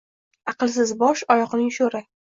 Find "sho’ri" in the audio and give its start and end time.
1.77-2.03